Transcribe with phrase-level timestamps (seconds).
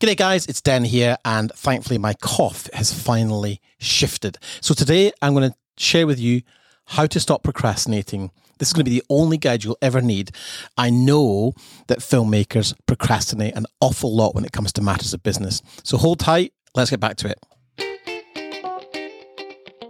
[0.00, 0.46] G'day, guys.
[0.46, 4.38] It's Dan here, and thankfully, my cough has finally shifted.
[4.60, 6.42] So, today I'm going to share with you
[6.86, 8.32] how to stop procrastinating.
[8.58, 10.32] This is going to be the only guide you'll ever need.
[10.76, 11.52] I know
[11.86, 15.62] that filmmakers procrastinate an awful lot when it comes to matters of business.
[15.84, 16.52] So, hold tight.
[16.74, 17.38] Let's get back to it.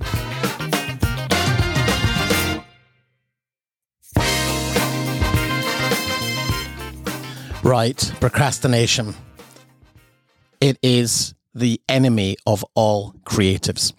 [7.63, 9.13] Right, procrastination.
[10.59, 13.93] It is the enemy of all creatives.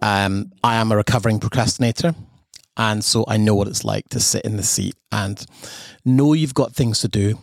[0.00, 2.14] Um, I am a recovering procrastinator,
[2.76, 5.44] and so I know what it's like to sit in the seat and
[6.04, 7.38] know you've got things to do,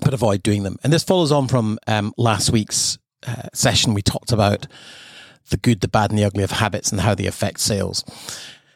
[0.00, 0.76] but avoid doing them.
[0.82, 3.94] And this follows on from um, last week's uh, session.
[3.94, 4.66] We talked about
[5.50, 8.04] the good, the bad, and the ugly of habits and how they affect sales.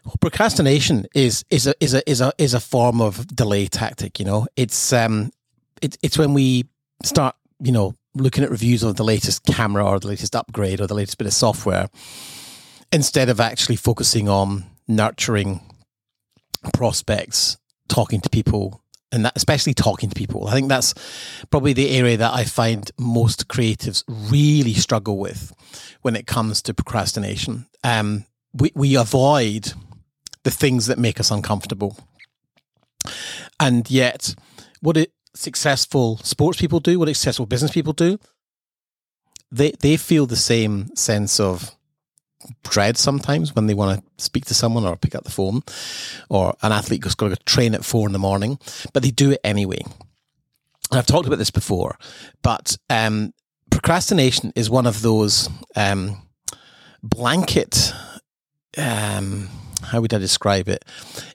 [0.04, 4.18] Well, procrastination is is a is a is a is a form of delay tactic.
[4.18, 5.30] You know, it's um,
[5.82, 6.64] it, it's when we
[7.02, 10.86] start, you know, looking at reviews of the latest camera or the latest upgrade or
[10.86, 11.88] the latest bit of software
[12.92, 15.60] instead of actually focusing on nurturing
[16.74, 17.56] prospects,
[17.88, 20.46] talking to people, and that, especially talking to people.
[20.48, 20.94] I think that's
[21.50, 25.52] probably the area that I find most creatives really struggle with
[26.02, 27.66] when it comes to procrastination.
[27.82, 29.72] Um, we, we avoid
[30.42, 31.96] the things that make us uncomfortable.
[33.58, 34.34] And yet,
[34.80, 38.18] what it successful sports people do, what successful business people do,
[39.50, 41.76] they they feel the same sense of
[42.62, 45.62] dread sometimes when they want to speak to someone or pick up the phone,
[46.28, 48.58] or an athlete who's got to train at four in the morning,
[48.92, 49.80] but they do it anyway.
[50.90, 51.98] And I've talked about this before,
[52.42, 53.32] but um,
[53.70, 56.22] procrastination is one of those um,
[57.02, 57.92] blanket.
[58.78, 59.48] Um,
[59.82, 60.84] how would I describe it?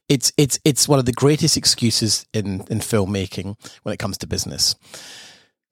[0.10, 4.28] It's it's it's one of the greatest excuses in in filmmaking when it comes to
[4.28, 4.76] business.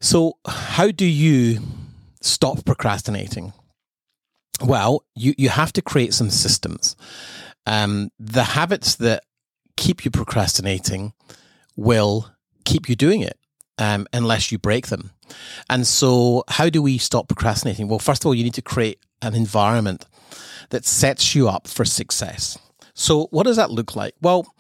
[0.01, 1.59] So, how do you
[2.21, 3.53] stop procrastinating?
[4.61, 6.95] Well, you you have to create some systems.
[7.65, 9.23] Um, the habits that
[9.77, 11.13] keep you procrastinating
[11.75, 12.29] will
[12.65, 13.37] keep you doing it
[13.77, 15.11] um, unless you break them.
[15.69, 17.87] And so, how do we stop procrastinating?
[17.87, 20.05] Well, first of all, you need to create an environment
[20.69, 22.57] that sets you up for success.
[22.93, 24.15] So, what does that look like?
[24.21, 24.53] Well,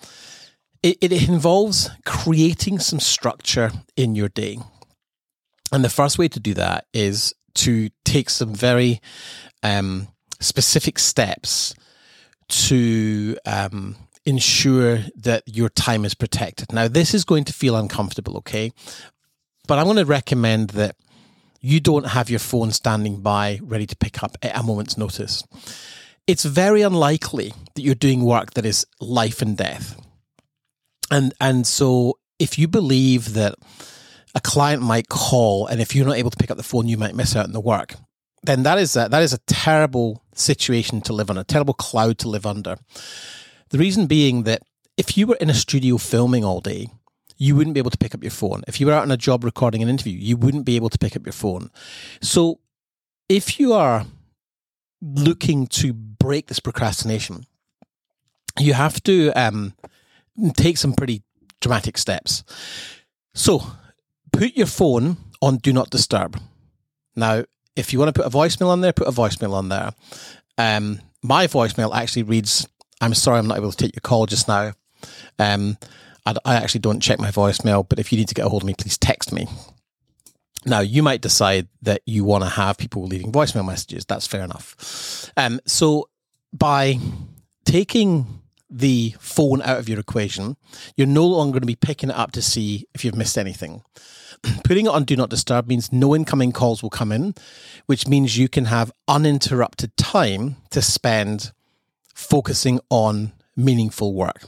[0.81, 4.57] it, it involves creating some structure in your day.
[5.71, 9.01] And the first way to do that is to take some very
[9.63, 10.07] um,
[10.39, 11.73] specific steps
[12.49, 16.71] to um, ensure that your time is protected.
[16.71, 18.71] Now, this is going to feel uncomfortable, okay?
[19.67, 20.95] But I'm going to recommend that
[21.63, 25.43] you don't have your phone standing by ready to pick up at a moment's notice
[26.27, 29.99] it's very unlikely that you're doing work that is life and death.
[31.11, 33.55] And and so if you believe that
[34.35, 36.97] a client might call and if you're not able to pick up the phone you
[36.97, 37.95] might miss out on the work,
[38.41, 42.17] then that is a, that is a terrible situation to live on, a terrible cloud
[42.19, 42.77] to live under.
[43.69, 44.61] The reason being that
[44.97, 46.87] if you were in a studio filming all day,
[47.37, 48.63] you wouldn't be able to pick up your phone.
[48.67, 50.97] If you were out on a job recording an interview, you wouldn't be able to
[50.97, 51.69] pick up your phone.
[52.21, 52.59] So
[53.29, 54.05] if you are
[55.01, 57.45] looking to break this procrastination,
[58.59, 59.73] you have to um,
[60.55, 61.23] take some pretty
[61.59, 62.43] dramatic steps.
[63.33, 63.63] So,
[64.31, 66.39] put your phone on Do Not Disturb.
[67.15, 67.45] Now,
[67.75, 69.93] if you want to put a voicemail on there, put a voicemail on there.
[70.57, 72.67] Um, my voicemail actually reads,
[73.01, 74.73] I'm sorry I'm not able to take your call just now.
[75.39, 75.77] Um,
[76.25, 78.63] I, I actually don't check my voicemail, but if you need to get a hold
[78.63, 79.47] of me, please text me.
[80.65, 84.05] Now, you might decide that you want to have people leaving voicemail messages.
[84.05, 85.29] That's fair enough.
[85.35, 86.09] Um, so,
[86.53, 86.99] by
[87.65, 90.57] taking the phone out of your equation,
[90.95, 93.83] you're no longer going to be picking it up to see if you've missed anything.
[94.63, 97.35] Putting it on Do Not Disturb means no incoming calls will come in,
[97.85, 101.51] which means you can have uninterrupted time to spend
[102.13, 104.43] focusing on meaningful work.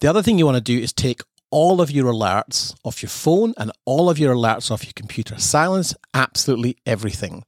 [0.00, 1.20] The other thing you want to do is take
[1.50, 5.38] all of your alerts off your phone and all of your alerts off your computer.
[5.38, 7.44] Silence absolutely everything.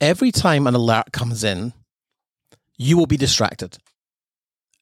[0.00, 1.72] Every time an alert comes in,
[2.78, 3.78] you will be distracted.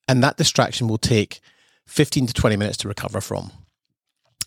[0.07, 1.41] And that distraction will take
[1.87, 3.51] 15 to 20 minutes to recover from.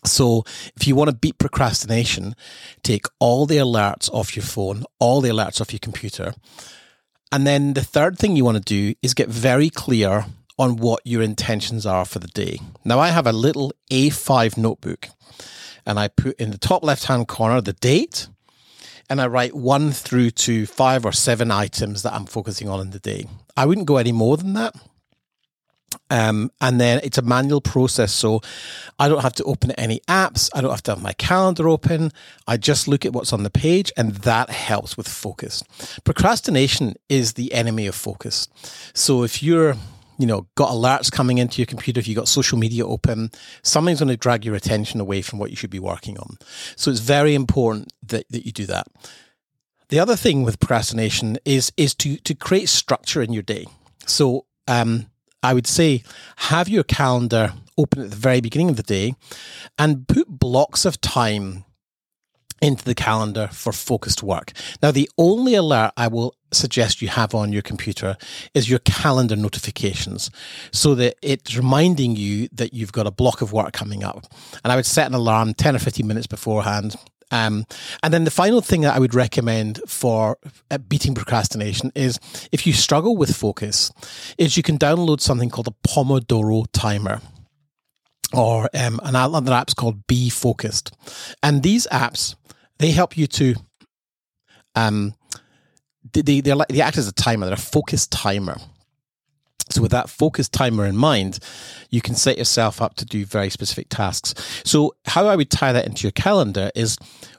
[0.04, 0.44] So,
[0.76, 2.36] if you want to beat procrastination,
[2.84, 6.32] take all the alerts off your phone, all the alerts off your computer.
[7.32, 10.26] And then the third thing you want to do is get very clear
[10.58, 12.58] on what your intentions are for the day.
[12.84, 15.08] Now, I have a little A5 notebook
[15.84, 18.28] and I put in the top left hand corner the date
[19.08, 22.90] and I write one through to five or seven items that I'm focusing on in
[22.90, 23.26] the day.
[23.56, 24.74] I wouldn't go any more than that.
[26.10, 28.12] Um, and then it's a manual process.
[28.12, 28.40] So
[28.98, 30.50] I don't have to open any apps.
[30.54, 32.12] I don't have to have my calendar open.
[32.46, 35.62] I just look at what's on the page and that helps with focus.
[36.04, 38.48] Procrastination is the enemy of focus.
[38.94, 39.76] So if you're,
[40.18, 43.30] you know, got alerts coming into your computer, if you've got social media open,
[43.62, 46.38] something's going to drag your attention away from what you should be working on.
[46.76, 48.86] So it's very important that, that you do that.
[49.88, 53.66] The other thing with procrastination is is to to create structure in your day.
[54.04, 55.06] So um,
[55.42, 56.02] I would say
[56.36, 59.14] have your calendar open at the very beginning of the day
[59.78, 61.64] and put blocks of time
[62.62, 64.52] into the calendar for focused work.
[64.82, 68.16] Now, the only alert I will suggest you have on your computer
[68.54, 70.30] is your calendar notifications
[70.72, 74.26] so that it's reminding you that you've got a block of work coming up.
[74.64, 76.96] And I would set an alarm 10 or 15 minutes beforehand
[77.30, 77.66] um,
[78.02, 80.38] and then the final thing that I would recommend for
[80.70, 82.20] uh, beating procrastination is
[82.52, 83.92] if you struggle with focus,
[84.38, 87.20] is you can download something called a Pomodoro timer
[88.32, 90.92] or um, another app's called Be Focused.
[91.42, 92.36] And these apps,
[92.78, 93.54] they help you to,
[94.74, 95.14] um,
[96.12, 98.56] they, they, like, they act as a timer, they're a focus timer.
[99.68, 101.40] So, with that focus timer in mind,
[101.90, 104.62] you can set yourself up to do very specific tasks.
[104.64, 106.96] So, how I would tie that into your calendar is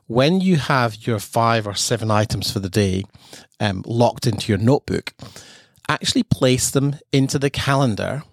[0.08, 3.04] when you have your five or seven items for the day
[3.60, 5.14] um, locked into your notebook,
[5.88, 8.24] actually place them into the calendar